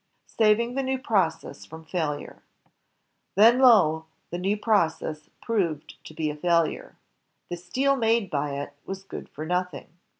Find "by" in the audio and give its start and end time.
8.31-8.53